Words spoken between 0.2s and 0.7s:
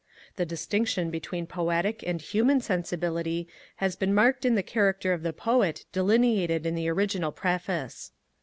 (The